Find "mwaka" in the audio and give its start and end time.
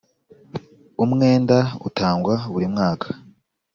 2.73-3.07